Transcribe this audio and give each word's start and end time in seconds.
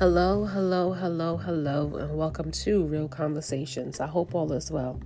Hello, 0.00 0.46
hello, 0.46 0.94
hello, 0.94 1.36
hello, 1.36 1.96
and 1.96 2.16
welcome 2.16 2.50
to 2.50 2.84
Real 2.84 3.06
Conversations. 3.06 4.00
I 4.00 4.06
hope 4.06 4.34
all 4.34 4.50
is 4.54 4.70
well. 4.70 4.98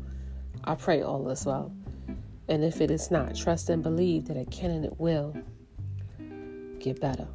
I 0.63 0.77
pray 0.77 1.03
all 1.03 1.29
is 1.31 1.45
well. 1.45 1.75
And 2.49 2.63
if 2.63 2.81
it 2.81 2.93
is 2.93 3.11
not, 3.11 3.35
trust 3.35 3.71
and 3.71 3.83
believe 3.83 4.27
that 4.27 4.37
it 4.37 4.53
can 4.53 4.71
and 4.71 4.85
it 4.85 5.01
will 5.01 5.37
get 6.79 7.01
better. 7.01 7.27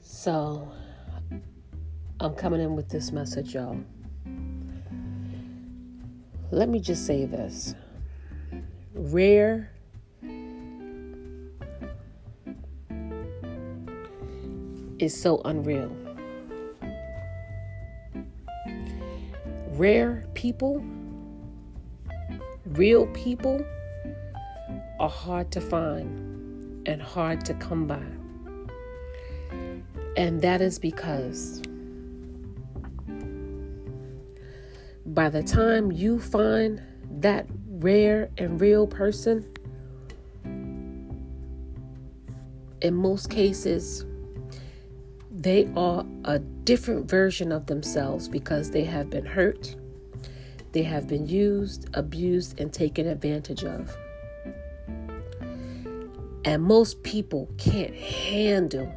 So, 0.00 0.68
I'm 2.18 2.34
coming 2.34 2.60
in 2.60 2.74
with 2.74 2.88
this 2.88 3.12
message, 3.12 3.54
y'all. 3.54 3.78
Let 6.50 6.68
me 6.68 6.80
just 6.80 7.06
say 7.06 7.24
this 7.24 7.76
rare 8.94 9.70
is 15.00 15.18
so 15.18 15.40
unreal. 15.46 15.90
Rare 19.70 20.26
people, 20.34 20.84
real 22.66 23.06
people, 23.08 23.64
are 24.98 25.08
hard 25.08 25.50
to 25.52 25.60
find 25.60 26.86
and 26.86 27.00
hard 27.00 27.44
to 27.46 27.54
come 27.54 27.86
by. 27.86 28.02
And 30.18 30.42
that 30.42 30.60
is 30.60 30.78
because 30.78 31.62
by 35.06 35.30
the 35.30 35.42
time 35.42 35.90
you 35.90 36.20
find 36.20 36.82
that 37.20 37.46
rare 37.66 38.28
and 38.36 38.60
real 38.60 38.86
person, 38.86 39.50
in 42.82 42.94
most 42.94 43.30
cases, 43.30 44.04
they 45.40 45.66
are 45.74 46.04
a 46.26 46.38
different 46.38 47.08
version 47.08 47.50
of 47.50 47.64
themselves 47.64 48.28
because 48.28 48.70
they 48.70 48.84
have 48.84 49.08
been 49.08 49.24
hurt, 49.24 49.74
they 50.72 50.82
have 50.82 51.08
been 51.08 51.26
used, 51.26 51.88
abused, 51.94 52.60
and 52.60 52.70
taken 52.70 53.06
advantage 53.06 53.64
of. 53.64 53.96
And 56.44 56.62
most 56.62 57.02
people 57.02 57.48
can't 57.56 57.94
handle 57.94 58.92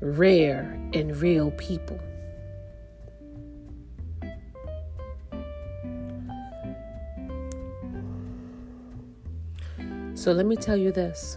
rare 0.00 0.80
and 0.94 1.14
real 1.18 1.50
people. 1.52 2.00
So 10.14 10.32
let 10.32 10.46
me 10.46 10.56
tell 10.56 10.78
you 10.78 10.92
this. 10.92 11.36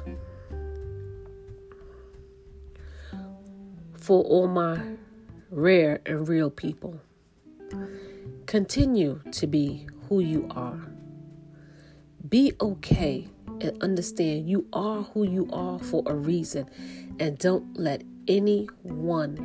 For 4.10 4.24
all 4.24 4.48
my 4.48 4.82
rare 5.52 6.02
and 6.08 6.28
real 6.28 6.50
people. 6.50 7.00
Continue 8.48 9.22
to 9.34 9.46
be 9.46 9.88
who 10.08 10.20
you 10.20 10.48
are. 10.50 10.82
Be 12.28 12.54
okay 12.60 13.30
and 13.62 13.84
understand 13.84 14.50
you 14.50 14.66
are 14.74 15.04
who 15.04 15.26
you 15.26 15.48
are 15.54 15.78
for 15.78 16.02
a 16.08 16.16
reason. 16.16 16.68
And 17.20 17.38
don't 17.38 17.78
let 17.78 18.02
anyone 18.28 19.38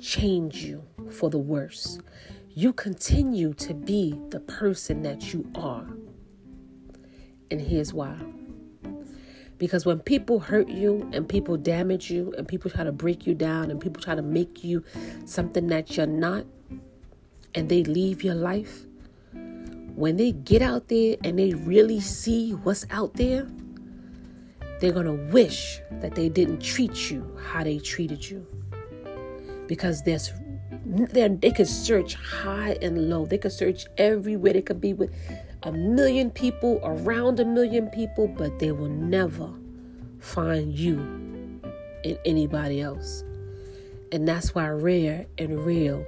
change 0.00 0.62
you 0.62 0.84
for 1.10 1.28
the 1.28 1.38
worse. 1.38 1.98
You 2.50 2.72
continue 2.72 3.54
to 3.54 3.74
be 3.74 4.20
the 4.28 4.38
person 4.38 5.02
that 5.02 5.34
you 5.34 5.50
are. 5.56 5.88
And 7.50 7.60
here's 7.60 7.92
why. 7.92 8.18
Because 9.58 9.84
when 9.84 9.98
people 10.00 10.38
hurt 10.38 10.68
you 10.68 11.08
and 11.12 11.28
people 11.28 11.56
damage 11.56 12.10
you 12.10 12.32
and 12.38 12.46
people 12.46 12.70
try 12.70 12.84
to 12.84 12.92
break 12.92 13.26
you 13.26 13.34
down 13.34 13.70
and 13.70 13.80
people 13.80 14.00
try 14.00 14.14
to 14.14 14.22
make 14.22 14.62
you 14.62 14.84
something 15.24 15.66
that 15.66 15.96
you're 15.96 16.06
not 16.06 16.46
and 17.54 17.68
they 17.68 17.82
leave 17.82 18.22
your 18.22 18.36
life, 18.36 18.86
when 19.94 20.16
they 20.16 20.30
get 20.30 20.62
out 20.62 20.86
there 20.86 21.16
and 21.24 21.38
they 21.38 21.54
really 21.54 21.98
see 21.98 22.52
what's 22.52 22.86
out 22.90 23.14
there, 23.14 23.48
they're 24.80 24.92
going 24.92 25.06
to 25.06 25.32
wish 25.32 25.80
that 25.90 26.14
they 26.14 26.28
didn't 26.28 26.60
treat 26.60 27.10
you 27.10 27.36
how 27.50 27.64
they 27.64 27.80
treated 27.80 28.28
you. 28.28 28.46
Because 29.66 30.02
there's 30.04 30.32
they 30.86 31.50
could 31.50 31.66
search 31.66 32.14
high 32.14 32.78
and 32.80 33.10
low. 33.10 33.26
They 33.26 33.38
could 33.38 33.52
search 33.52 33.86
everywhere. 33.98 34.52
They 34.52 34.62
could 34.62 34.80
be 34.80 34.94
with 34.94 35.12
a 35.64 35.72
million 35.72 36.30
people, 36.30 36.80
around 36.82 37.40
a 37.40 37.44
million 37.44 37.88
people, 37.88 38.28
but 38.28 38.58
they 38.58 38.72
will 38.72 38.88
never 38.88 39.50
find 40.20 40.78
you 40.78 40.98
in 42.04 42.18
anybody 42.24 42.80
else. 42.80 43.24
And 44.12 44.26
that's 44.26 44.54
why 44.54 44.68
rare 44.68 45.26
and 45.36 45.64
real 45.64 46.04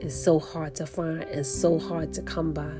is 0.00 0.20
so 0.20 0.38
hard 0.38 0.74
to 0.76 0.86
find 0.86 1.22
and 1.22 1.46
so 1.46 1.78
hard 1.78 2.12
to 2.14 2.22
come 2.22 2.52
by. 2.52 2.74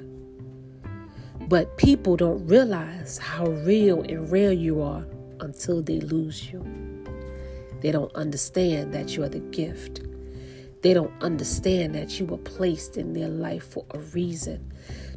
But 1.48 1.76
people 1.78 2.16
don't 2.16 2.46
realize 2.46 3.18
how 3.18 3.46
real 3.46 4.02
and 4.02 4.30
rare 4.30 4.52
you 4.52 4.82
are 4.82 5.06
until 5.40 5.82
they 5.82 6.00
lose 6.00 6.50
you. 6.50 6.64
They 7.80 7.90
don't 7.90 8.14
understand 8.14 8.92
that 8.94 9.16
you 9.16 9.22
are 9.24 9.28
the 9.28 9.40
gift. 9.40 10.03
They 10.84 10.92
don't 10.92 11.14
understand 11.22 11.94
that 11.94 12.20
you 12.20 12.26
were 12.26 12.36
placed 12.36 12.98
in 12.98 13.14
their 13.14 13.30
life 13.30 13.66
for 13.72 13.86
a 13.92 14.00
reason 14.00 14.70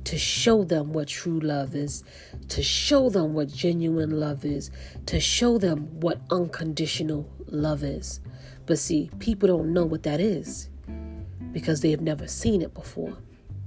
to 0.06 0.18
show 0.18 0.64
them 0.64 0.94
what 0.94 1.10
true 1.10 1.42
love 1.42 1.76
is, 1.76 2.06
to 2.48 2.64
show 2.64 3.10
them 3.10 3.34
what 3.34 3.50
genuine 3.50 4.18
love 4.18 4.46
is, 4.46 4.72
to 5.08 5.20
show 5.20 5.58
them 5.58 6.00
what 6.00 6.22
unconditional 6.32 7.30
love 7.48 7.84
is. 7.84 8.22
But 8.66 8.80
see, 8.80 9.12
people 9.20 9.48
don't 9.48 9.74
know 9.74 9.84
what 9.84 10.04
that 10.04 10.22
is 10.22 10.70
because 11.52 11.82
they've 11.82 12.00
never 12.00 12.28
seen 12.28 12.62
it 12.62 12.74
before, 12.74 13.18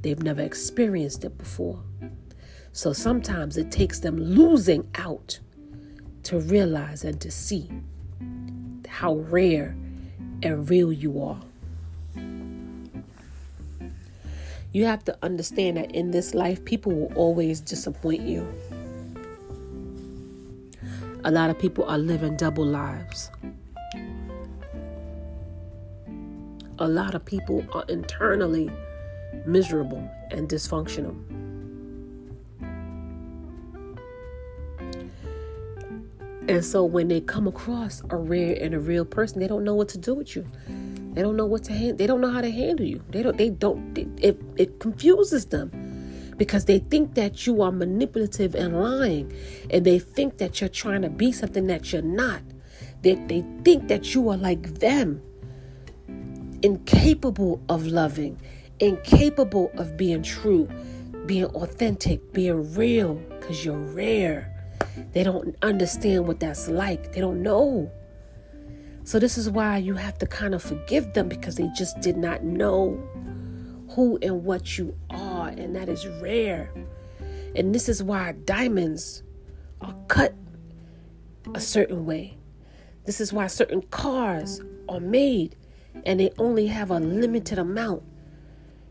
they've 0.01 0.23
never 0.23 0.41
experienced 0.41 1.23
it 1.27 1.37
before. 1.37 1.83
So 2.73 2.95
sometimes 2.95 3.59
it 3.59 3.71
takes 3.71 3.99
them 3.99 4.17
losing 4.17 4.89
out 4.95 5.39
to 6.23 6.39
realize 6.39 7.05
and 7.05 7.21
to 7.21 7.31
see 7.31 7.71
how 8.89 9.17
rare 9.17 9.77
and 10.43 10.71
real 10.71 10.95
you 10.95 11.23
are. 11.23 11.43
You 14.73 14.85
have 14.85 15.05
to 15.07 15.19
understand 15.23 15.79
that 15.79 15.93
in 15.93 16.13
this 16.13 16.33
life, 16.33 16.65
people 16.65 16.93
will 16.93 17.13
always 17.15 17.61
disappoint 17.61 18.21
you. 18.23 18.47
A 21.25 21.31
lot 21.31 21.51
of 21.51 21.59
people 21.59 21.85
are 21.85 21.99
living 21.99 22.37
double 22.37 22.65
lives. 22.65 23.31
A 26.79 26.89
lot 26.89 27.15
of 27.15 27.25
people 27.25 27.65
are 27.73 27.85
internally 27.89 28.71
miserable 29.45 30.09
and 30.31 30.49
dysfunctional. 30.49 31.17
And 36.49 36.65
so 36.65 36.85
when 36.85 37.09
they 37.09 37.21
come 37.21 37.47
across 37.47 38.03
a 38.11 38.17
rare 38.17 38.57
and 38.61 38.75
a 38.75 38.81
real 38.81 39.05
person, 39.05 39.41
they 39.41 39.47
don't 39.47 39.65
know 39.65 39.75
what 39.75 39.89
to 39.91 39.99
do 39.99 40.15
with 40.15 40.37
you. 40.37 40.47
They 41.13 41.23
don't 41.23 41.37
know 41.37 41.47
what 41.47 41.65
to 41.65 41.73
handle. 41.73 41.97
They 41.97 42.07
don't 42.07 42.21
know 42.21 42.31
how 42.31 42.41
to 42.41 42.51
handle 42.51 42.87
you. 42.87 43.03
They 43.11 43.23
don't. 43.23 43.37
They 43.37 43.51
don't. 43.51 43.99
it 44.21 44.41
it 44.57 44.79
confuses 44.79 45.47
them 45.47 45.71
because 46.37 46.65
they 46.65 46.79
think 46.79 47.15
that 47.15 47.47
you 47.47 47.63
are 47.63 47.73
manipulative 47.73 48.55
and 48.55 48.81
lying, 48.81 49.33
and 49.71 49.85
they 49.85 49.99
think 49.99 50.39
that 50.39 50.61
you're 50.61 50.71
trying 50.71 51.03
to 51.03 51.11
be 51.11 51.33
something 51.33 51.67
that 51.67 51.93
you're 51.93 52.03
not. 52.03 52.43
They 53.03 53.15
they 53.15 53.45
think 53.65 53.89
that 53.89 54.15
you 54.15 54.29
are 54.29 54.37
like 54.37 54.75
them, 54.79 55.21
incapable 56.63 57.61
of 57.69 57.87
loving, 57.87 58.41
incapable 58.79 59.73
of 59.77 59.97
being 59.97 60.23
true, 60.23 60.69
being 61.27 61.47
authentic, 61.47 62.33
being 62.33 62.73
real, 62.75 63.15
because 63.15 63.65
you're 63.65 63.77
rare. 63.77 64.47
They 65.13 65.25
don't 65.25 65.57
understand 65.63 66.27
what 66.27 66.41
that's 66.41 66.69
like. 66.69 67.13
They 67.13 67.21
don't 67.21 67.43
know. 67.43 67.91
So, 69.11 69.19
this 69.19 69.37
is 69.37 69.51
why 69.51 69.79
you 69.79 69.95
have 69.95 70.19
to 70.19 70.27
kind 70.29 70.55
of 70.55 70.63
forgive 70.63 71.15
them 71.15 71.29
because 71.29 71.57
they 71.57 71.67
just 71.75 72.01
did 72.01 72.17
not 72.17 72.45
know 72.45 72.93
who 73.89 74.21
and 74.23 74.45
what 74.45 74.79
you 74.79 74.97
are, 75.11 75.49
and 75.49 75.75
that 75.75 75.89
is 75.89 76.07
rare. 76.23 76.73
And 77.57 77.75
this 77.75 77.89
is 77.89 78.05
why 78.05 78.37
diamonds 78.45 79.25
are 79.81 79.97
cut 80.07 80.33
a 81.57 81.61
certain 81.61 82.07
way. 82.07 82.39
This 83.05 83.21
is 83.21 83.33
why 83.33 83.49
certain 83.49 83.83
cars 83.83 84.61
are 84.89 85.01
made 85.01 85.57
and 86.07 86.21
they 86.21 86.31
only 86.39 86.69
have 86.69 86.93
a 86.93 87.01
limited 87.01 87.59
amount 87.59 88.05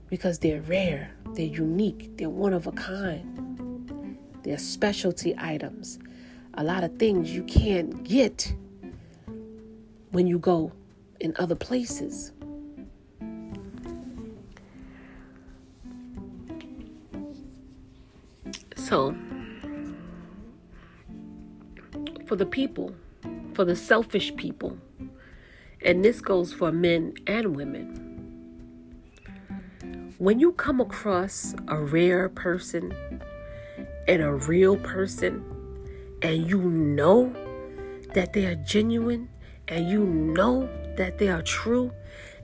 because 0.10 0.38
they're 0.40 0.64
rare, 0.64 1.12
they're 1.34 1.46
unique, 1.46 2.18
they're 2.18 2.30
one 2.30 2.52
of 2.52 2.68
a 2.68 2.74
kind, 2.74 4.20
they're 4.44 4.58
specialty 4.58 5.34
items. 5.38 5.98
A 6.56 6.64
lot 6.66 6.84
of 6.84 7.00
things 7.00 7.34
you 7.34 7.44
can't 7.46 8.04
get 8.04 8.54
when 10.12 10.28
you 10.28 10.40
go 10.40 10.72
in 11.20 11.36
other 11.38 11.56
places. 11.56 12.32
So, 18.76 19.16
for 22.26 22.36
the 22.36 22.46
people, 22.46 22.96
for 23.54 23.64
the 23.66 23.76
selfish 23.76 24.36
people, 24.36 24.78
and 25.84 26.04
this 26.04 26.22
goes 26.22 26.54
for 26.54 26.72
men 26.72 27.14
and 27.28 27.56
women. 27.56 28.06
When 30.18 30.40
you 30.40 30.52
come 30.54 30.82
across 30.82 31.56
a 31.68 31.78
rare 31.78 32.30
person 32.30 32.94
and 34.08 34.22
a 34.22 34.34
real 34.34 34.76
person, 34.78 35.46
and 36.22 36.50
you 36.50 36.60
know 36.60 37.34
that 38.14 38.34
they 38.34 38.46
are 38.46 38.56
genuine, 38.56 39.30
and 39.70 39.88
you 39.88 40.04
know 40.06 40.68
that 40.98 41.20
they 41.20 41.30
are 41.30 41.44
true, 41.44 41.92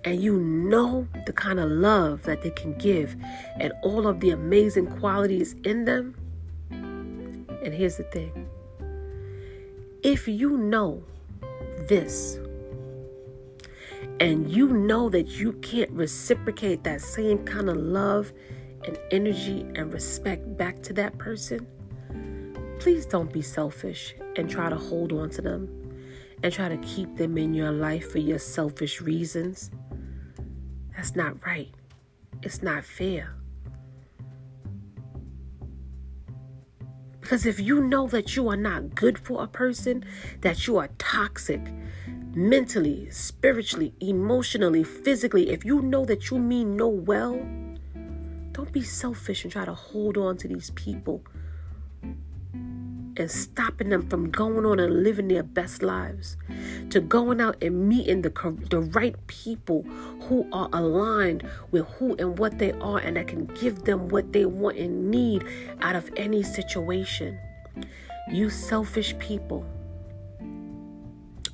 and 0.03 0.21
you 0.21 0.37
know 0.37 1.07
the 1.25 1.33
kind 1.33 1.59
of 1.59 1.69
love 1.69 2.23
that 2.23 2.43
they 2.43 2.51
can 2.51 2.75
give. 2.75 3.15
And 3.59 3.73
all 3.81 4.07
of 4.07 4.19
the 4.19 4.29
amazing 4.29 4.87
qualities 4.99 5.55
in 5.63 5.85
them. 5.85 6.15
And 6.69 7.73
here's 7.73 7.97
the 7.97 8.03
thing. 8.03 8.47
If 10.03 10.27
you 10.27 10.57
know 10.57 11.03
this, 11.87 12.39
and 14.19 14.49
you 14.49 14.67
know 14.67 15.09
that 15.09 15.27
you 15.27 15.53
can't 15.53 15.89
reciprocate 15.91 16.83
that 16.83 17.01
same 17.01 17.43
kind 17.43 17.69
of 17.69 17.75
love 17.75 18.31
and 18.85 18.99
energy 19.09 19.61
and 19.75 19.91
respect 19.91 20.55
back 20.57 20.83
to 20.83 20.93
that 20.93 21.17
person, 21.17 21.65
please 22.79 23.07
don't 23.07 23.33
be 23.33 23.41
selfish 23.41 24.13
and 24.35 24.47
try 24.47 24.69
to 24.69 24.75
hold 24.75 25.11
on 25.11 25.31
to 25.31 25.41
them 25.41 25.84
and 26.45 26.53
try 26.53 26.69
to 26.69 26.77
keep 26.77 27.15
them 27.15 27.39
in 27.39 27.55
your 27.55 27.71
life 27.71 28.11
for 28.11 28.19
your 28.19 28.37
selfish 28.37 29.01
reasons. 29.01 29.71
That's 30.95 31.15
not 31.15 31.43
right. 31.43 31.73
It's 32.43 32.61
not 32.61 32.85
fair. 32.85 33.33
Because 37.19 37.47
if 37.47 37.59
you 37.59 37.81
know 37.81 38.05
that 38.09 38.35
you 38.35 38.47
are 38.47 38.55
not 38.55 38.93
good 38.93 39.17
for 39.17 39.43
a 39.43 39.47
person, 39.47 40.05
that 40.41 40.67
you 40.67 40.77
are 40.77 40.89
toxic 40.99 41.61
mentally, 42.35 43.09
spiritually, 43.09 43.95
emotionally, 43.99 44.83
physically, 44.83 45.49
if 45.49 45.65
you 45.65 45.81
know 45.81 46.05
that 46.05 46.29
you 46.29 46.37
mean 46.37 46.77
no 46.77 46.87
well, 46.87 47.39
don't 48.51 48.71
be 48.71 48.83
selfish 48.83 49.43
and 49.43 49.51
try 49.51 49.65
to 49.65 49.73
hold 49.73 50.15
on 50.15 50.37
to 50.37 50.47
these 50.47 50.69
people 50.75 51.23
and 53.17 53.31
stopping 53.31 53.89
them 53.89 54.07
from 54.09 54.29
going 54.29 54.65
on 54.65 54.79
and 54.79 55.03
living 55.03 55.27
their 55.27 55.43
best 55.43 55.81
lives, 55.81 56.37
to 56.89 56.99
going 56.99 57.39
out 57.39 57.61
and 57.61 57.87
meeting 57.87 58.21
the, 58.21 58.29
the 58.69 58.79
right 58.79 59.15
people 59.27 59.83
who 60.23 60.47
are 60.51 60.69
aligned 60.73 61.47
with 61.71 61.85
who 61.95 62.15
and 62.17 62.37
what 62.37 62.57
they 62.57 62.71
are 62.73 62.99
and 62.99 63.17
that 63.17 63.27
can 63.27 63.45
give 63.47 63.83
them 63.83 64.09
what 64.09 64.33
they 64.33 64.45
want 64.45 64.77
and 64.77 65.09
need 65.09 65.45
out 65.81 65.95
of 65.95 66.09
any 66.17 66.43
situation. 66.43 67.39
You 68.29 68.49
selfish 68.49 69.17
people 69.19 69.65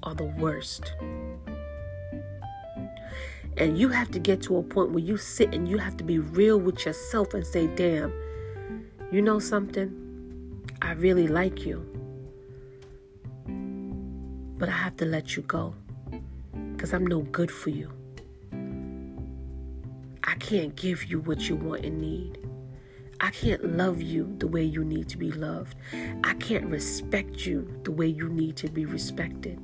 are 0.03 0.15
the 0.15 0.33
worst. 0.37 0.93
And 3.57 3.77
you 3.77 3.89
have 3.89 4.09
to 4.11 4.19
get 4.19 4.41
to 4.43 4.57
a 4.57 4.63
point 4.63 4.91
where 4.91 5.03
you 5.03 5.17
sit 5.17 5.53
and 5.53 5.67
you 5.67 5.77
have 5.77 5.97
to 5.97 6.03
be 6.03 6.19
real 6.19 6.59
with 6.59 6.85
yourself 6.85 7.33
and 7.33 7.45
say, 7.45 7.67
damn, 7.67 8.13
you 9.11 9.21
know 9.21 9.39
something? 9.39 10.10
I 10.81 10.94
really 10.94 11.28
like 11.28 11.66
you. 11.66 11.86
But 14.57 14.69
I 14.69 14.74
have 14.74 14.98
to 14.98 15.06
let 15.06 15.36
you 15.36 15.44
go 15.44 15.75
because 16.74 16.94
I'm 16.94 17.06
no 17.06 17.22
good 17.22 17.51
for 17.51 17.69
you. 17.69 17.92
I 20.24 20.36
can't 20.36 20.75
give 20.75 21.06
you 21.06 21.19
what 21.19 21.48
you 21.48 21.56
want 21.56 21.86
and 21.86 22.00
need. 22.00 22.39
I 23.19 23.30
can't 23.30 23.78
love 23.78 24.01
you 24.01 24.36
the 24.39 24.48
way 24.48 24.63
you 24.63 24.83
need 24.83 25.07
to 25.10 25.18
be 25.18 25.31
loved. 25.31 25.75
I 26.24 26.33
can't 26.36 26.66
respect 26.66 27.45
you 27.45 27.68
the 27.83 27.92
way 27.92 28.07
you 28.07 28.30
need 28.30 28.56
to 28.57 28.68
be 28.68 28.86
respected. 28.86 29.60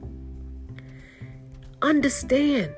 Understand. 1.82 2.72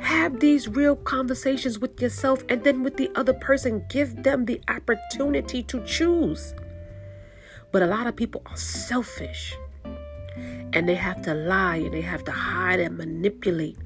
Have 0.00 0.40
these 0.40 0.66
real 0.66 0.96
conversations 0.96 1.78
with 1.78 2.02
yourself 2.02 2.42
and 2.48 2.64
then 2.64 2.82
with 2.82 2.96
the 2.96 3.10
other 3.14 3.32
person. 3.32 3.84
Give 3.88 4.22
them 4.24 4.46
the 4.46 4.60
opportunity 4.68 5.62
to 5.64 5.84
choose. 5.84 6.54
But 7.72 7.82
a 7.82 7.86
lot 7.86 8.06
of 8.06 8.14
people 8.14 8.42
are 8.46 8.56
selfish 8.56 9.56
and 10.74 10.88
they 10.88 10.94
have 10.94 11.22
to 11.22 11.34
lie 11.34 11.76
and 11.76 11.92
they 11.92 12.02
have 12.02 12.24
to 12.24 12.32
hide 12.32 12.80
and 12.80 12.96
manipulate 12.96 13.78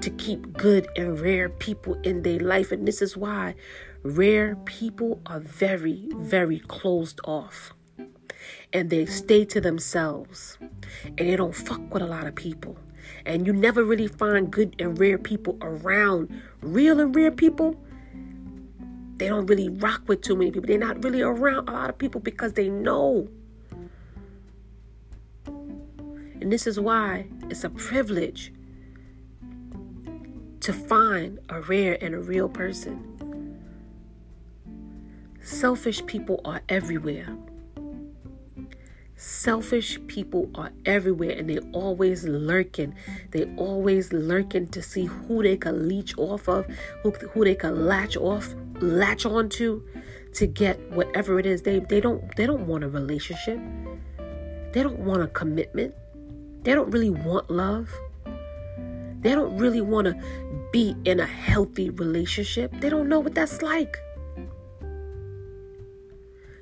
to 0.00 0.10
keep 0.10 0.52
good 0.52 0.88
and 0.96 1.20
rare 1.20 1.48
people 1.48 1.94
in 2.02 2.22
their 2.22 2.38
life. 2.38 2.72
And 2.72 2.86
this 2.86 3.02
is 3.02 3.16
why 3.16 3.54
rare 4.02 4.56
people 4.64 5.20
are 5.26 5.40
very, 5.40 6.08
very 6.16 6.60
closed 6.60 7.20
off 7.24 7.74
and 8.72 8.90
they 8.90 9.06
stay 9.06 9.44
to 9.46 9.60
themselves 9.60 10.58
and 11.06 11.18
they 11.18 11.36
don't 11.36 11.54
fuck 11.54 11.92
with 11.92 12.02
a 12.02 12.06
lot 12.06 12.26
of 12.26 12.34
people. 12.34 12.76
And 13.24 13.46
you 13.46 13.52
never 13.52 13.84
really 13.84 14.08
find 14.08 14.50
good 14.50 14.76
and 14.78 14.98
rare 14.98 15.18
people 15.18 15.58
around 15.60 16.42
real 16.60 17.00
and 17.00 17.14
rare 17.14 17.30
people 17.30 17.76
they 19.18 19.28
don't 19.28 19.46
really 19.46 19.68
rock 19.68 20.02
with 20.06 20.22
too 20.22 20.36
many 20.36 20.50
people. 20.52 20.68
They're 20.68 20.78
not 20.78 21.02
really 21.02 21.22
around 21.22 21.68
a 21.68 21.72
lot 21.72 21.90
of 21.90 21.98
people 21.98 22.20
because 22.20 22.52
they 22.52 22.68
know. 22.68 23.28
And 26.40 26.52
this 26.52 26.66
is 26.66 26.78
why 26.78 27.26
it's 27.50 27.64
a 27.64 27.70
privilege 27.70 28.52
to 30.60 30.72
find 30.72 31.40
a 31.48 31.60
rare 31.62 31.98
and 32.00 32.14
a 32.14 32.20
real 32.20 32.48
person. 32.48 33.04
Selfish 35.42 36.04
people 36.06 36.40
are 36.44 36.60
everywhere. 36.68 37.36
Selfish 39.16 39.98
people 40.06 40.48
are 40.54 40.70
everywhere 40.86 41.30
and 41.30 41.50
they 41.50 41.58
always 41.72 42.22
lurking. 42.24 42.94
They 43.32 43.52
always 43.56 44.12
lurking 44.12 44.68
to 44.68 44.80
see 44.80 45.06
who 45.06 45.42
they 45.42 45.56
can 45.56 45.88
leech 45.88 46.16
off 46.18 46.48
of, 46.48 46.66
who, 47.02 47.10
who 47.10 47.44
they 47.44 47.56
can 47.56 47.86
latch 47.86 48.16
off, 48.16 48.54
latch 48.80 49.26
onto 49.26 49.48
to 49.58 49.82
to 50.34 50.46
get 50.46 50.78
whatever 50.92 51.38
it 51.38 51.46
is. 51.46 51.62
They 51.62 51.80
they 51.80 52.00
don't 52.00 52.22
they 52.36 52.46
don't 52.46 52.66
want 52.66 52.84
a 52.84 52.88
relationship. 52.88 53.58
They 54.72 54.82
don't 54.82 54.98
want 55.00 55.22
a 55.22 55.28
commitment. 55.28 55.94
They 56.62 56.74
don't 56.74 56.90
really 56.90 57.10
want 57.10 57.50
love. 57.50 57.88
They 59.20 59.34
don't 59.34 59.56
really 59.56 59.80
want 59.80 60.06
to 60.06 60.14
be 60.72 60.94
in 61.04 61.18
a 61.18 61.26
healthy 61.26 61.90
relationship. 61.90 62.72
They 62.80 62.88
don't 62.88 63.08
know 63.08 63.20
what 63.20 63.34
that's 63.34 63.62
like. 63.62 63.96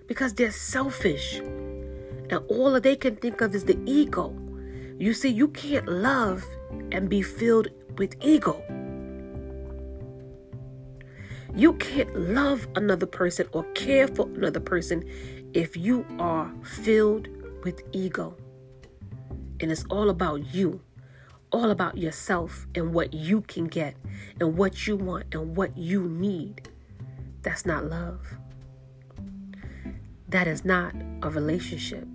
Because 0.06 0.34
they're 0.34 0.52
selfish. 0.52 1.38
And 1.38 2.40
all 2.48 2.72
that 2.72 2.82
they 2.82 2.96
can 2.96 3.16
think 3.16 3.40
of 3.40 3.54
is 3.54 3.64
the 3.64 3.78
ego. 3.84 4.34
You 4.98 5.12
see, 5.12 5.28
you 5.28 5.48
can't 5.48 5.86
love 5.86 6.46
and 6.92 7.08
be 7.10 7.20
filled 7.20 7.68
with 7.98 8.16
ego. 8.22 8.62
You 11.56 11.72
can't 11.72 12.14
love 12.14 12.68
another 12.76 13.06
person 13.06 13.48
or 13.52 13.64
care 13.72 14.08
for 14.08 14.28
another 14.28 14.60
person 14.60 15.08
if 15.54 15.74
you 15.74 16.04
are 16.18 16.52
filled 16.62 17.28
with 17.64 17.82
ego. 17.92 18.36
And 19.60 19.72
it's 19.72 19.86
all 19.88 20.10
about 20.10 20.54
you, 20.54 20.82
all 21.50 21.70
about 21.70 21.96
yourself 21.96 22.66
and 22.74 22.92
what 22.92 23.14
you 23.14 23.40
can 23.40 23.68
get 23.68 23.96
and 24.38 24.58
what 24.58 24.86
you 24.86 24.96
want 24.96 25.34
and 25.34 25.56
what 25.56 25.74
you 25.78 26.02
need. 26.02 26.68
That's 27.40 27.64
not 27.64 27.86
love. 27.86 28.20
That 30.28 30.46
is 30.46 30.62
not 30.62 30.94
a 31.22 31.30
relationship. 31.30 32.06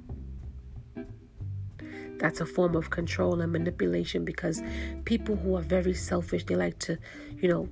That's 2.19 2.41
a 2.41 2.45
form 2.45 2.75
of 2.75 2.91
control 2.91 3.41
and 3.41 3.51
manipulation 3.51 4.23
because 4.23 4.61
people 5.05 5.35
who 5.35 5.55
are 5.55 5.63
very 5.63 5.95
selfish, 5.95 6.45
they 6.45 6.55
like 6.55 6.77
to, 6.79 6.99
you 7.37 7.49
know, 7.49 7.67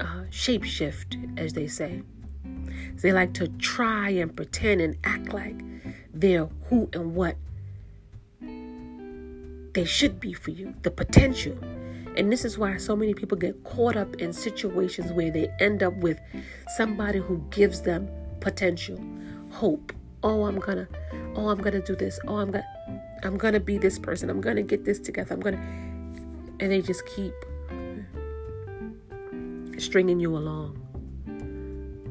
uh, 0.00 0.24
shapeshift, 0.30 1.38
as 1.38 1.52
they 1.52 1.66
say. 1.66 2.02
They 3.02 3.12
like 3.12 3.34
to 3.34 3.48
try 3.48 4.10
and 4.10 4.34
pretend 4.34 4.80
and 4.80 4.96
act 5.04 5.32
like 5.32 5.60
they're 6.12 6.48
who 6.68 6.88
and 6.92 7.14
what 7.14 7.36
they 9.74 9.84
should 9.84 10.20
be 10.20 10.32
for 10.32 10.52
you, 10.52 10.74
the 10.82 10.90
potential. 10.90 11.58
And 12.16 12.30
this 12.30 12.44
is 12.44 12.56
why 12.56 12.76
so 12.76 12.94
many 12.94 13.12
people 13.12 13.36
get 13.36 13.64
caught 13.64 13.96
up 13.96 14.14
in 14.16 14.32
situations 14.32 15.12
where 15.12 15.30
they 15.30 15.48
end 15.58 15.82
up 15.82 15.94
with 15.96 16.20
somebody 16.76 17.18
who 17.18 17.44
gives 17.50 17.82
them 17.82 18.08
potential, 18.40 19.00
hope. 19.50 19.92
Oh, 20.22 20.44
I'm 20.44 20.58
gonna, 20.58 20.88
oh, 21.34 21.48
I'm 21.48 21.58
gonna 21.58 21.82
do 21.82 21.96
this. 21.96 22.18
Oh, 22.26 22.36
I'm 22.36 22.52
gonna. 22.52 22.64
I'm 23.24 23.36
to 23.54 23.60
be 23.60 23.78
this 23.78 23.98
person. 23.98 24.30
I'm 24.30 24.40
to 24.56 24.62
get 24.62 24.84
this 24.84 25.00
together. 25.00 25.34
I'm 25.34 25.40
to. 25.40 25.60
And 26.60 26.70
they 26.70 26.80
just 26.80 27.04
keep 27.06 27.34
stringing 29.84 30.20
you 30.20 30.36
along. 30.36 30.80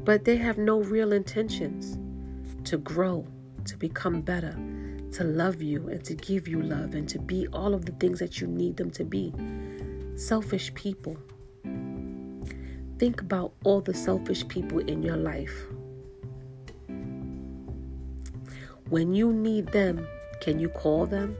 But 0.04 0.24
they 0.24 0.36
have 0.36 0.58
no 0.58 0.80
real 0.80 1.12
intentions 1.12 1.98
to 2.64 2.78
grow, 2.78 3.26
to 3.64 3.76
become 3.76 4.20
better, 4.20 4.52
to 5.12 5.24
love 5.24 5.62
you, 5.62 5.88
and 5.88 6.04
to 6.04 6.14
give 6.14 6.46
you 6.48 6.62
love, 6.62 6.94
and 6.94 7.08
to 7.08 7.18
be 7.18 7.46
all 7.52 7.74
of 7.74 7.84
the 7.84 7.92
things 7.92 8.18
that 8.18 8.40
you 8.40 8.46
need 8.46 8.76
them 8.76 8.90
to 8.92 9.04
be. 9.04 9.32
Selfish 10.16 10.72
people. 10.74 11.16
Think 12.98 13.20
about 13.20 13.52
all 13.64 13.80
the 13.80 13.94
selfish 13.94 14.46
people 14.48 14.78
in 14.78 15.02
your 15.02 15.16
life. 15.16 15.66
When 18.88 19.14
you 19.14 19.32
need 19.32 19.68
them, 19.68 20.06
can 20.40 20.58
you 20.60 20.68
call 20.68 21.06
them? 21.06 21.36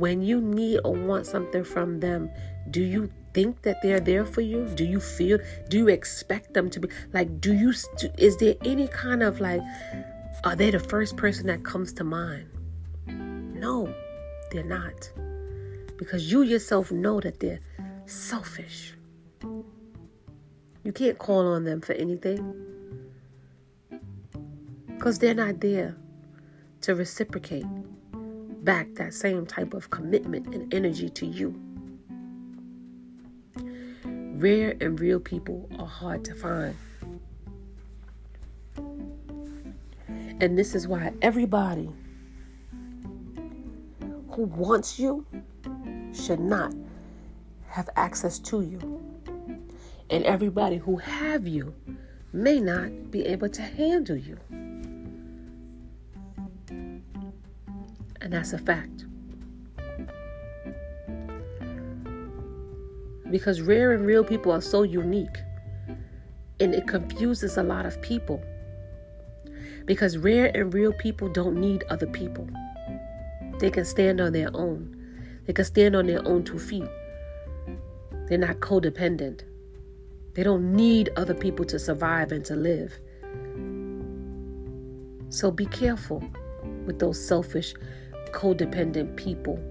when 0.00 0.22
you 0.22 0.40
need 0.40 0.80
or 0.82 0.94
want 0.94 1.26
something 1.26 1.62
from 1.62 2.00
them, 2.00 2.30
do 2.70 2.82
you 2.82 3.10
think 3.32 3.62
that 3.62 3.82
they're 3.82 4.00
there 4.00 4.24
for 4.24 4.40
you? 4.40 4.66
Do 4.74 4.84
you 4.84 5.00
feel, 5.00 5.38
do 5.68 5.78
you 5.78 5.88
expect 5.88 6.54
them 6.54 6.70
to 6.70 6.80
be 6.80 6.88
like, 7.12 7.40
do 7.40 7.54
you, 7.54 7.72
is 8.18 8.36
there 8.38 8.54
any 8.64 8.88
kind 8.88 9.22
of 9.22 9.40
like, 9.40 9.60
are 10.44 10.56
they 10.56 10.70
the 10.70 10.78
first 10.80 11.16
person 11.16 11.46
that 11.46 11.64
comes 11.64 11.92
to 11.94 12.04
mind? 12.04 12.48
No, 13.06 13.92
they're 14.50 14.64
not. 14.64 15.10
Because 15.96 16.30
you 16.32 16.42
yourself 16.42 16.90
know 16.90 17.20
that 17.20 17.40
they're 17.40 17.60
selfish. 18.06 18.94
You 20.82 20.92
can't 20.92 21.18
call 21.18 21.46
on 21.46 21.64
them 21.64 21.80
for 21.80 21.92
anything 21.92 22.54
because 24.86 25.18
they're 25.18 25.34
not 25.34 25.60
there 25.60 25.96
to 26.82 26.94
reciprocate 26.94 27.64
back 28.64 28.94
that 28.94 29.14
same 29.14 29.46
type 29.46 29.74
of 29.74 29.90
commitment 29.90 30.54
and 30.54 30.72
energy 30.74 31.08
to 31.08 31.26
you. 31.26 31.58
Rare 34.40 34.74
and 34.80 34.98
real 34.98 35.20
people 35.20 35.68
are 35.78 35.86
hard 35.86 36.24
to 36.24 36.34
find. 36.34 36.74
And 40.40 40.56
this 40.56 40.74
is 40.74 40.88
why 40.88 41.12
everybody 41.20 41.90
who 44.30 44.44
wants 44.44 44.98
you 44.98 45.26
should 46.14 46.40
not 46.40 46.72
have 47.66 47.90
access 47.96 48.38
to 48.38 48.62
you. 48.62 48.78
And 50.08 50.24
everybody 50.24 50.78
who 50.78 50.96
have 50.96 51.46
you 51.46 51.74
may 52.32 52.60
not 52.60 53.10
be 53.10 53.26
able 53.26 53.50
to 53.50 53.60
handle 53.60 54.16
you. 54.16 54.38
And 58.22 58.32
that's 58.32 58.54
a 58.54 58.58
fact. 58.58 59.04
Because 63.30 63.60
rare 63.60 63.92
and 63.92 64.06
real 64.06 64.24
people 64.24 64.52
are 64.52 64.60
so 64.60 64.82
unique. 64.82 65.38
And 66.58 66.74
it 66.74 66.86
confuses 66.86 67.56
a 67.56 67.62
lot 67.62 67.86
of 67.86 68.00
people. 68.02 68.42
Because 69.86 70.18
rare 70.18 70.50
and 70.54 70.72
real 70.74 70.92
people 70.92 71.28
don't 71.28 71.56
need 71.56 71.84
other 71.90 72.06
people. 72.06 72.48
They 73.58 73.70
can 73.70 73.84
stand 73.84 74.20
on 74.20 74.32
their 74.32 74.50
own. 74.54 74.96
They 75.46 75.52
can 75.52 75.64
stand 75.64 75.96
on 75.96 76.06
their 76.06 76.26
own 76.26 76.44
two 76.44 76.58
feet. 76.58 76.88
They're 78.28 78.38
not 78.38 78.60
codependent. 78.60 79.42
They 80.34 80.42
don't 80.42 80.74
need 80.74 81.10
other 81.16 81.34
people 81.34 81.64
to 81.66 81.78
survive 81.78 82.32
and 82.32 82.44
to 82.44 82.54
live. 82.54 82.98
So 85.28 85.50
be 85.50 85.66
careful 85.66 86.22
with 86.86 86.98
those 86.98 87.24
selfish, 87.24 87.74
codependent 88.32 89.16
people 89.16 89.62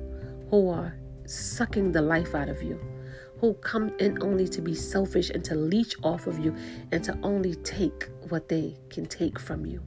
who 0.50 0.70
are 0.70 0.96
sucking 1.26 1.92
the 1.92 2.02
life 2.02 2.36
out 2.36 2.50
of 2.50 2.62
you, 2.62 2.80
who 3.40 3.54
come 3.56 3.92
in 4.00 4.22
only 4.22 4.48
to 4.48 4.62
be 4.62 4.76
selfish 4.76 5.30
and 5.30 5.44
to 5.46 5.56
leech 5.56 5.96
off 6.04 6.28
of 6.28 6.40
you 6.40 6.56
and 6.92 7.04
to 7.04 7.18
only 7.24 7.56
take 7.56 8.10
what 8.28 8.50
they 8.50 8.76
can 8.90 9.06
take 9.06 9.40
from 9.40 9.66
you. 9.66 9.82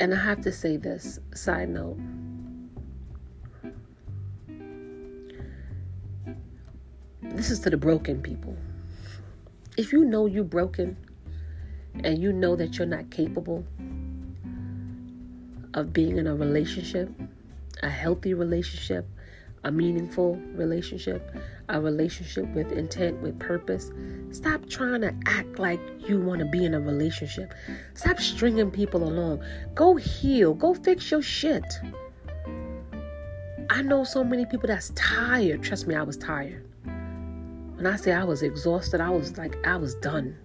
And 0.00 0.14
I 0.14 0.16
have 0.16 0.40
to 0.42 0.52
say 0.52 0.78
this 0.78 1.20
side 1.34 1.68
note. 1.68 1.98
This 7.22 7.50
is 7.50 7.60
to 7.60 7.70
the 7.70 7.76
broken 7.76 8.22
people. 8.22 8.56
If 9.76 9.92
you 9.92 10.04
know 10.04 10.26
you're 10.26 10.42
broken 10.42 10.96
and 12.04 12.18
you 12.18 12.32
know 12.32 12.56
that 12.56 12.78
you're 12.78 12.86
not 12.86 13.10
capable 13.10 13.64
of 15.74 15.92
being 15.92 16.18
in 16.18 16.26
a 16.26 16.34
relationship, 16.34 17.10
a 17.82 17.88
healthy 17.88 18.34
relationship, 18.34 19.06
a 19.64 19.70
meaningful 19.70 20.36
relationship, 20.54 21.34
a 21.68 21.80
relationship 21.80 22.46
with 22.54 22.72
intent, 22.72 23.20
with 23.20 23.38
purpose. 23.38 23.90
Stop 24.30 24.68
trying 24.68 25.02
to 25.02 25.14
act 25.26 25.58
like 25.58 25.80
you 26.08 26.20
want 26.20 26.40
to 26.40 26.46
be 26.46 26.64
in 26.64 26.74
a 26.74 26.80
relationship. 26.80 27.52
Stop 27.94 28.18
stringing 28.18 28.70
people 28.70 29.04
along. 29.04 29.44
Go 29.74 29.96
heal. 29.96 30.54
Go 30.54 30.74
fix 30.74 31.10
your 31.10 31.22
shit. 31.22 31.64
I 33.68 33.82
know 33.82 34.02
so 34.02 34.24
many 34.24 34.46
people 34.46 34.66
that's 34.66 34.90
tired. 34.96 35.62
Trust 35.62 35.86
me, 35.86 35.94
I 35.94 36.02
was 36.02 36.16
tired. 36.16 36.66
When 37.76 37.86
I 37.86 37.96
say 37.96 38.12
I 38.12 38.24
was 38.24 38.42
exhausted, 38.42 39.00
I 39.00 39.10
was 39.10 39.38
like, 39.38 39.56
I 39.66 39.76
was 39.76 39.94
done. 39.96 40.36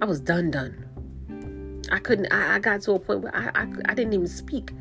I 0.00 0.04
was 0.04 0.20
done, 0.20 0.50
done. 0.50 1.82
I 1.90 1.98
couldn't, 1.98 2.32
I, 2.32 2.56
I 2.56 2.58
got 2.58 2.82
to 2.82 2.92
a 2.92 2.98
point 2.98 3.22
where 3.22 3.34
I, 3.34 3.62
I, 3.62 3.68
I 3.86 3.94
didn't 3.94 4.12
even 4.12 4.28
speak. 4.28 4.72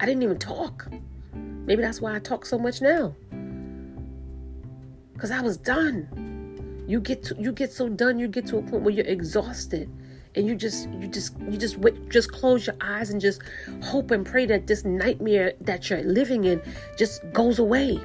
I 0.00 0.06
didn't 0.06 0.22
even 0.22 0.38
talk. 0.38 0.88
Maybe 1.34 1.82
that's 1.82 2.00
why 2.00 2.14
I 2.14 2.18
talk 2.18 2.46
so 2.46 2.58
much 2.58 2.80
now. 2.80 3.14
Cause 5.18 5.30
I 5.30 5.40
was 5.40 5.56
done. 5.56 6.84
You 6.86 7.00
get 7.00 7.22
to, 7.24 7.36
you 7.38 7.52
get 7.52 7.72
so 7.72 7.88
done, 7.88 8.18
you 8.18 8.28
get 8.28 8.46
to 8.46 8.58
a 8.58 8.62
point 8.62 8.82
where 8.82 8.92
you're 8.92 9.06
exhausted, 9.06 9.88
and 10.34 10.46
you 10.46 10.54
just 10.54 10.88
you 10.90 11.08
just 11.08 11.38
you 11.48 11.56
just 11.56 11.78
wait, 11.78 12.10
just 12.10 12.30
close 12.30 12.66
your 12.66 12.76
eyes 12.80 13.08
and 13.08 13.20
just 13.20 13.40
hope 13.82 14.10
and 14.10 14.26
pray 14.26 14.44
that 14.46 14.66
this 14.66 14.84
nightmare 14.84 15.54
that 15.62 15.88
you're 15.88 16.02
living 16.02 16.44
in 16.44 16.60
just 16.98 17.22
goes 17.32 17.58
away. 17.58 17.98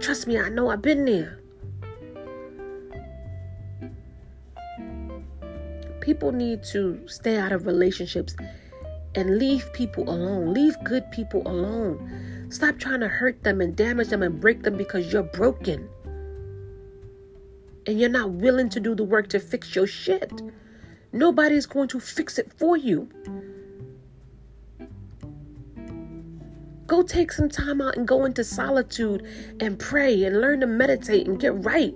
Trust 0.00 0.26
me, 0.26 0.38
I 0.38 0.48
know 0.48 0.70
I've 0.70 0.82
been 0.82 1.04
there. 1.04 1.39
People 6.00 6.32
need 6.32 6.62
to 6.64 7.06
stay 7.06 7.36
out 7.36 7.52
of 7.52 7.66
relationships 7.66 8.34
and 9.14 9.38
leave 9.38 9.72
people 9.72 10.08
alone. 10.08 10.54
Leave 10.54 10.76
good 10.84 11.10
people 11.10 11.42
alone. 11.46 12.46
Stop 12.50 12.78
trying 12.78 13.00
to 13.00 13.08
hurt 13.08 13.42
them 13.42 13.60
and 13.60 13.76
damage 13.76 14.08
them 14.08 14.22
and 14.22 14.40
break 14.40 14.62
them 14.62 14.76
because 14.76 15.12
you're 15.12 15.22
broken. 15.22 15.88
And 17.86 17.98
you're 17.98 18.08
not 18.08 18.30
willing 18.30 18.68
to 18.70 18.80
do 18.80 18.94
the 18.94 19.04
work 19.04 19.28
to 19.28 19.40
fix 19.40 19.74
your 19.74 19.86
shit. 19.86 20.42
Nobody's 21.12 21.66
going 21.66 21.88
to 21.88 22.00
fix 22.00 22.38
it 22.38 22.52
for 22.56 22.76
you. 22.76 23.08
Go 26.86 27.02
take 27.02 27.30
some 27.30 27.48
time 27.48 27.80
out 27.80 27.96
and 27.96 28.06
go 28.06 28.24
into 28.24 28.42
solitude 28.42 29.24
and 29.60 29.78
pray 29.78 30.24
and 30.24 30.40
learn 30.40 30.60
to 30.60 30.66
meditate 30.66 31.28
and 31.28 31.38
get 31.38 31.64
right. 31.64 31.94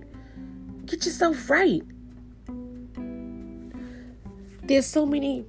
Get 0.86 1.04
yourself 1.04 1.50
right. 1.50 1.82
There's 4.66 4.86
so 4.86 5.04
many 5.04 5.44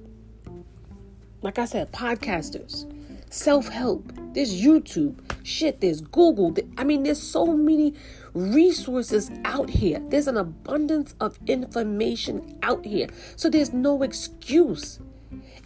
like 1.42 1.60
I 1.60 1.64
said, 1.64 1.92
podcasters, 1.92 2.90
self 3.32 3.68
help, 3.68 4.10
there's 4.32 4.60
YouTube, 4.60 5.16
shit, 5.44 5.80
there's 5.80 6.00
Google. 6.00 6.56
I 6.76 6.82
mean, 6.82 7.04
there's 7.04 7.22
so 7.22 7.46
many 7.46 7.94
resources 8.34 9.30
out 9.44 9.70
here. 9.70 10.00
There's 10.08 10.26
an 10.26 10.36
abundance 10.36 11.14
of 11.20 11.38
information 11.46 12.58
out 12.62 12.84
here. 12.84 13.06
So 13.36 13.48
there's 13.48 13.72
no 13.72 14.02
excuse. 14.02 14.98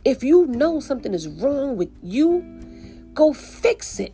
If 0.04 0.22
you 0.22 0.46
know 0.48 0.80
something 0.80 1.14
is 1.14 1.28
wrong 1.28 1.76
with 1.76 1.90
you, 2.02 2.42
go 3.14 3.32
fix 3.32 4.00
it 4.00 4.12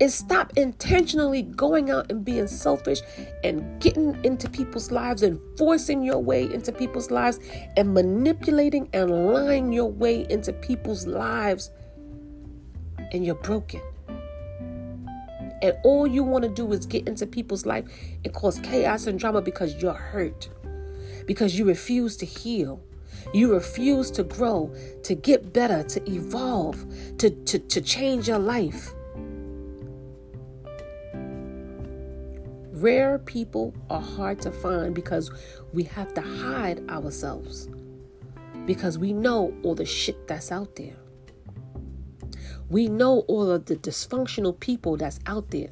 and 0.00 0.10
stop 0.10 0.52
intentionally 0.56 1.42
going 1.42 1.90
out 1.90 2.10
and 2.10 2.24
being 2.24 2.48
selfish 2.48 3.00
and 3.44 3.80
getting 3.80 4.18
into 4.24 4.48
people's 4.48 4.90
lives 4.90 5.22
and 5.22 5.40
forcing 5.56 6.02
your 6.02 6.18
way 6.18 6.52
into 6.52 6.72
people's 6.72 7.10
lives 7.10 7.38
and 7.76 7.94
manipulating 7.94 8.88
and 8.92 9.32
lying 9.32 9.72
your 9.72 9.90
way 9.90 10.26
into 10.28 10.52
people's 10.52 11.06
lives. 11.06 11.70
And 13.12 13.24
you're 13.24 13.36
broken. 13.36 13.80
And 15.62 15.76
all 15.84 16.06
you 16.06 16.24
want 16.24 16.42
to 16.42 16.50
do 16.50 16.72
is 16.72 16.84
get 16.84 17.06
into 17.06 17.26
people's 17.26 17.64
life 17.64 17.84
and 18.24 18.34
cause 18.34 18.58
chaos 18.60 19.06
and 19.06 19.18
drama 19.18 19.40
because 19.40 19.76
you're 19.76 19.94
hurt, 19.94 20.50
because 21.26 21.56
you 21.56 21.64
refuse 21.64 22.16
to 22.18 22.26
heal. 22.26 22.82
You 23.32 23.54
refuse 23.54 24.10
to 24.12 24.24
grow, 24.24 24.74
to 25.04 25.14
get 25.14 25.52
better, 25.52 25.82
to 25.82 26.10
evolve, 26.10 26.84
to, 27.18 27.30
to, 27.30 27.58
to 27.58 27.80
change 27.80 28.28
your 28.28 28.38
life. 28.38 28.92
Rare 32.84 33.18
people 33.18 33.72
are 33.88 34.02
hard 34.02 34.42
to 34.42 34.52
find 34.52 34.94
because 34.94 35.30
we 35.72 35.84
have 35.84 36.12
to 36.12 36.20
hide 36.20 36.86
ourselves. 36.90 37.70
Because 38.66 38.98
we 38.98 39.14
know 39.14 39.54
all 39.62 39.74
the 39.74 39.86
shit 39.86 40.28
that's 40.28 40.52
out 40.52 40.76
there. 40.76 40.94
We 42.68 42.88
know 42.88 43.20
all 43.20 43.50
of 43.50 43.64
the 43.64 43.76
dysfunctional 43.76 44.60
people 44.60 44.98
that's 44.98 45.18
out 45.24 45.50
there. 45.50 45.70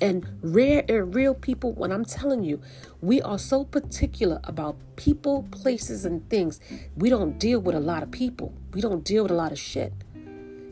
And 0.00 0.26
rare 0.42 0.84
and 0.88 1.14
real 1.14 1.32
people, 1.32 1.74
when 1.74 1.92
I'm 1.92 2.04
telling 2.04 2.42
you, 2.42 2.60
we 3.02 3.22
are 3.22 3.38
so 3.38 3.62
particular 3.62 4.40
about 4.42 4.74
people, 4.96 5.46
places, 5.52 6.06
and 6.06 6.28
things. 6.28 6.58
We 6.96 7.08
don't 7.08 7.38
deal 7.38 7.60
with 7.60 7.76
a 7.76 7.80
lot 7.80 8.02
of 8.02 8.10
people, 8.10 8.52
we 8.72 8.80
don't 8.80 9.04
deal 9.04 9.22
with 9.22 9.30
a 9.30 9.36
lot 9.36 9.52
of 9.52 9.60
shit. 9.60 9.92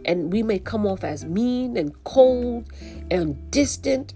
And 0.05 0.33
we 0.33 0.43
may 0.43 0.59
come 0.59 0.85
off 0.85 1.05
as 1.05 1.25
mean 1.25 1.77
and 1.77 1.93
cold 2.03 2.73
and 3.09 3.53
distant 3.53 4.15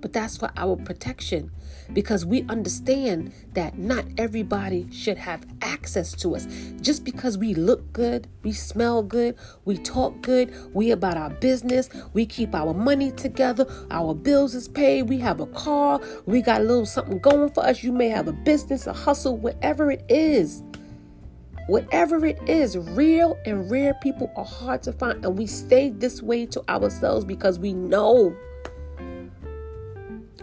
but 0.00 0.12
that's 0.12 0.36
for 0.36 0.50
our 0.56 0.76
protection 0.76 1.50
because 1.92 2.24
we 2.24 2.42
understand 2.48 3.32
that 3.54 3.78
not 3.78 4.04
everybody 4.18 4.90
should 4.90 5.18
have 5.18 5.46
access 5.62 6.12
to 6.12 6.34
us. 6.34 6.46
Just 6.80 7.04
because 7.04 7.38
we 7.38 7.54
look 7.54 7.92
good, 7.92 8.28
we 8.42 8.52
smell 8.52 9.02
good, 9.02 9.36
we 9.64 9.78
talk 9.78 10.20
good, 10.22 10.52
we 10.74 10.90
about 10.90 11.16
our 11.16 11.30
business, 11.30 11.88
we 12.12 12.26
keep 12.26 12.54
our 12.54 12.74
money 12.74 13.12
together, 13.12 13.66
our 13.90 14.14
bills 14.14 14.54
is 14.54 14.68
paid, 14.68 15.08
we 15.08 15.18
have 15.18 15.40
a 15.40 15.46
car, 15.46 16.00
we 16.26 16.42
got 16.42 16.60
a 16.60 16.64
little 16.64 16.86
something 16.86 17.18
going 17.18 17.50
for 17.50 17.64
us. 17.64 17.82
You 17.82 17.92
may 17.92 18.08
have 18.08 18.28
a 18.28 18.32
business, 18.32 18.86
a 18.86 18.92
hustle, 18.92 19.36
whatever 19.36 19.90
it 19.90 20.04
is. 20.08 20.62
Whatever 21.68 22.24
it 22.24 22.38
is, 22.48 22.78
real 22.78 23.36
and 23.44 23.68
rare 23.68 23.94
people 23.94 24.30
are 24.36 24.44
hard 24.44 24.84
to 24.84 24.92
find, 24.92 25.24
and 25.24 25.36
we 25.36 25.48
stay 25.48 25.90
this 25.90 26.22
way 26.22 26.46
to 26.46 26.62
ourselves 26.70 27.24
because 27.24 27.58
we 27.58 27.72
know 27.72 28.36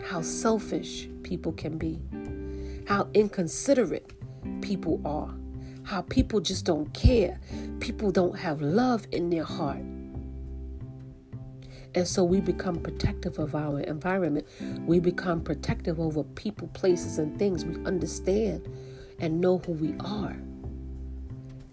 how 0.04 0.22
selfish 0.22 1.08
people 1.24 1.52
can 1.54 1.78
be, 1.78 2.00
how 2.88 3.08
inconsiderate 3.14 4.14
people 4.62 5.02
are, 5.06 5.34
how 5.84 6.02
people 6.02 6.40
just 6.40 6.66
don't 6.66 6.94
care. 6.94 7.40
People 7.80 8.12
don't 8.12 8.38
have 8.38 8.62
love 8.62 9.06
in 9.12 9.30
their 9.30 9.44
heart. 9.44 9.82
And 11.96 12.08
so 12.08 12.24
we 12.24 12.42
become 12.42 12.78
protective 12.78 13.38
of 13.38 13.54
our 13.54 13.80
environment. 13.82 14.48
We 14.86 15.00
become 15.00 15.42
protective 15.42 16.00
over 16.00 16.24
people, 16.24 16.68
places, 16.70 17.20
and 17.20 17.38
things. 17.38 17.66
We 17.66 17.84
understand 17.86 18.68
and 19.20 19.40
know 19.40 19.60
who 19.60 19.74
we 19.74 19.94
are. 20.00 20.36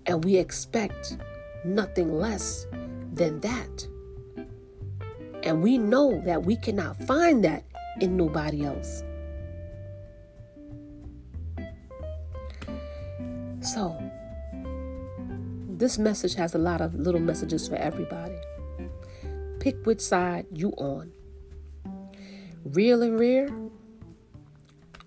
And 0.07 0.25
we 0.25 0.37
expect 0.37 1.17
nothing 1.65 2.13
less 2.13 2.67
than 3.15 3.41
that. 3.41 3.87
And 5.43 5.63
we 5.63 5.79
know 5.79 6.21
that 6.27 6.45
we 6.45 6.57
cannot 6.57 7.03
find 7.05 7.43
that 7.45 7.65
in 8.01 8.17
nobody 8.17 8.65
else. 8.65 9.03
So, 13.61 14.01
this 15.69 15.99
message 15.99 16.35
has 16.35 16.55
a 16.55 16.59
lot 16.59 16.81
of 16.81 16.95
little 16.95 17.21
messages 17.21 17.69
for 17.69 17.77
everybody. 17.77 18.37
Pick 19.59 19.85
which 19.85 20.01
side 20.01 20.47
you 20.53 20.71
on. 20.73 21.13
Real 22.65 23.03
and 23.03 23.19
rare, 23.19 23.49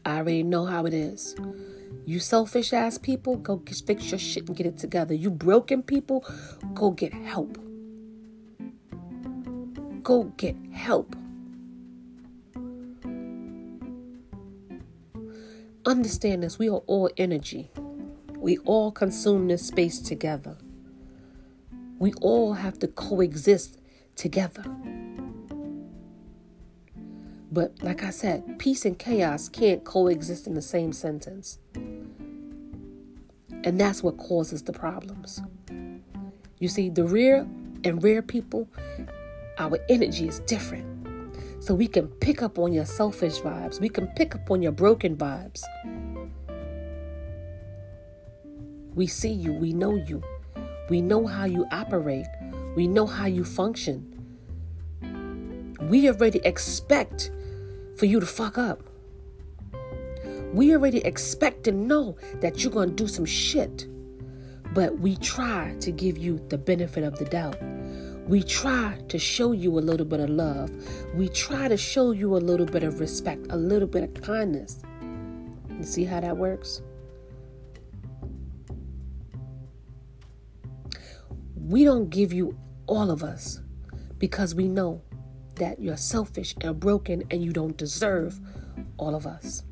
I 0.05 0.17
already 0.17 0.43
know 0.43 0.65
how 0.65 0.85
it 0.85 0.93
is. 0.93 1.35
You 2.05 2.19
selfish 2.19 2.73
ass 2.73 2.97
people, 2.97 3.37
go 3.37 3.61
fix 3.85 4.11
your 4.11 4.19
shit 4.19 4.47
and 4.47 4.57
get 4.57 4.65
it 4.65 4.77
together. 4.77 5.13
You 5.13 5.31
broken 5.31 5.81
people, 5.81 6.25
go 6.73 6.91
get 6.91 7.13
help. 7.13 7.57
Go 10.03 10.25
get 10.35 10.57
help. 10.71 11.15
Understand 15.85 16.43
this 16.43 16.57
we 16.57 16.69
are 16.69 16.81
all 16.87 17.09
energy. 17.17 17.69
We 18.37 18.57
all 18.59 18.91
consume 18.91 19.49
this 19.49 19.67
space 19.67 19.99
together. 19.99 20.55
We 21.99 22.13
all 22.21 22.53
have 22.53 22.79
to 22.79 22.87
coexist 22.87 23.79
together. 24.15 24.63
But 27.51 27.83
like 27.83 28.03
I 28.03 28.09
said, 28.11 28.57
peace 28.59 28.85
and 28.85 28.97
chaos 28.97 29.49
can't 29.49 29.83
coexist 29.83 30.47
in 30.47 30.53
the 30.53 30.61
same 30.61 30.93
sentence. 30.93 31.59
And 33.63 33.79
that's 33.79 34.01
what 34.01 34.17
causes 34.17 34.63
the 34.63 34.73
problems. 34.73 35.41
You 36.59 36.69
see, 36.69 36.89
the 36.89 37.03
rare 37.03 37.47
and 37.83 38.01
rare 38.01 38.21
people, 38.21 38.69
our 39.59 39.77
energy 39.89 40.27
is 40.29 40.39
different. 40.41 40.92
So 41.63 41.73
we 41.73 41.87
can 41.87 42.09
pick 42.19 42.43
up 42.43 42.59
on 42.59 42.73
your 42.73 42.83
selfish 42.83 43.39
vibes, 43.39 43.79
we 43.79 43.87
can 43.87 44.07
pick 44.17 44.35
up 44.35 44.51
on 44.51 44.61
your 44.61 44.73
broken 44.73 45.15
vibes. 45.15 45.63
We 48.93 49.07
see 49.07 49.31
you, 49.31 49.53
we 49.53 49.71
know 49.71 49.95
you, 49.95 50.21
we 50.89 50.99
know 50.99 51.25
how 51.25 51.45
you 51.45 51.65
operate, 51.71 52.25
we 52.75 52.85
know 52.85 53.05
how 53.05 53.27
you 53.27 53.45
function. 53.45 54.09
We 55.83 56.09
already 56.09 56.41
expect 56.43 57.31
for 57.95 58.07
you 58.07 58.19
to 58.19 58.25
fuck 58.25 58.57
up. 58.57 58.81
We 60.51 60.75
already 60.75 60.97
expect 61.05 61.63
to 61.63 61.71
know 61.71 62.17
that 62.41 62.61
you're 62.61 62.73
going 62.73 62.89
to 62.89 62.95
do 62.95 63.07
some 63.07 63.25
shit. 63.25 63.87
But 64.73 64.99
we 64.99 65.15
try 65.15 65.77
to 65.79 65.91
give 65.93 66.17
you 66.17 66.45
the 66.49 66.57
benefit 66.57 67.05
of 67.05 67.17
the 67.17 67.25
doubt. 67.25 67.55
We 68.27 68.41
try 68.41 68.97
to 69.09 69.19
show 69.19 69.51
you 69.51 69.77
a 69.77 69.81
little 69.81 70.05
bit 70.05 70.21
of 70.21 70.29
love. 70.29 70.71
We 71.13 71.27
try 71.27 71.67
to 71.67 71.75
show 71.75 72.11
you 72.11 72.37
a 72.37 72.39
little 72.39 72.65
bit 72.65 72.83
of 72.83 72.99
respect, 73.01 73.47
a 73.49 73.57
little 73.57 73.87
bit 73.87 74.03
of 74.03 74.21
kindness. 74.21 74.79
You 75.69 75.83
see 75.83 76.05
how 76.05 76.21
that 76.21 76.37
works? 76.37 76.81
We 81.55 81.83
don't 81.83 82.09
give 82.09 82.31
you 82.31 82.57
all 82.87 83.11
of 83.11 83.23
us 83.23 83.59
because 84.19 84.55
we 84.55 84.67
know 84.67 85.01
that 85.55 85.81
you're 85.81 85.97
selfish 85.97 86.55
and 86.61 86.79
broken 86.79 87.23
and 87.29 87.43
you 87.43 87.51
don't 87.51 87.75
deserve 87.75 88.39
all 88.97 89.15
of 89.15 89.27
us. 89.27 89.63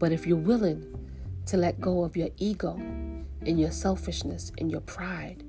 But 0.00 0.12
if 0.12 0.26
you're 0.26 0.36
willing 0.36 1.08
to 1.46 1.56
let 1.56 1.80
go 1.80 2.02
of 2.02 2.16
your 2.16 2.28
ego 2.38 2.80
and 3.48 3.58
your 3.58 3.72
selfishness 3.72 4.52
and 4.58 4.70
your 4.70 4.82
pride, 4.82 5.42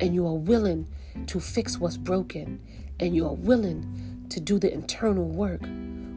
and 0.00 0.14
you 0.14 0.26
are 0.26 0.34
willing 0.34 0.86
to 1.28 1.38
fix 1.40 1.78
what's 1.78 1.96
broken, 1.96 2.60
and 3.00 3.14
you 3.14 3.24
are 3.24 3.34
willing 3.34 4.26
to 4.28 4.40
do 4.40 4.58
the 4.58 4.72
internal 4.72 5.24
work, 5.24 5.60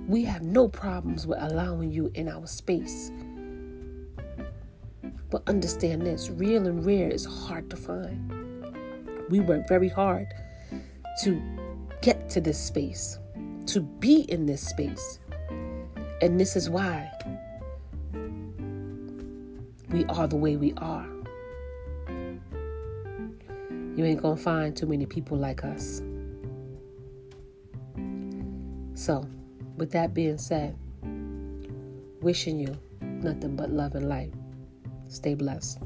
we 0.08 0.24
have 0.24 0.42
no 0.42 0.68
problems 0.68 1.28
with 1.28 1.38
allowing 1.40 1.92
you 1.92 2.12
in 2.16 2.28
our 2.28 2.48
space. 2.48 3.12
But 5.30 5.44
understand 5.48 6.02
this 6.02 6.30
real 6.30 6.66
and 6.66 6.86
rare 6.86 7.10
is 7.10 7.26
hard 7.26 7.70
to 7.70 7.76
find. 7.76 8.34
We 9.30 9.42
work 9.42 9.68
very 9.68 9.90
hard 9.90 10.28
to 11.24 11.42
get 12.02 12.30
to 12.32 12.42
this 12.42 12.58
space, 12.58 13.20
to 13.68 13.82
be 13.82 14.22
in 14.22 14.46
this 14.46 14.66
space. 14.68 15.20
And 16.22 16.40
this 16.40 16.56
is 16.56 16.70
why 16.70 17.12
we 19.90 20.06
are 20.06 20.28
the 20.28 20.36
way 20.36 20.56
we 20.56 20.74
are. 20.78 21.08
You 23.96 24.06
ain't 24.06 24.22
gonna 24.22 24.38
find 24.38 24.76
too 24.76 24.86
many 24.86 25.06
people 25.06 25.38
like 25.38 25.64
us. 25.64 26.02
So, 28.94 29.28
with 29.78 29.92
that 29.92 30.14
being 30.14 30.38
said, 30.38 30.78
wishing 32.22 32.60
you 32.60 32.78
nothing 33.02 33.56
but 33.56 33.72
love 33.72 33.96
and 33.96 34.10
light. 34.10 34.34
Stay 35.08 35.34
blessed. 35.34 35.80